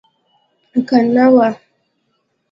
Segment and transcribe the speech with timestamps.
[0.87, 1.49] که نه وه.